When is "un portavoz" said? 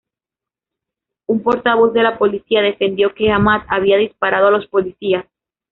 1.27-1.93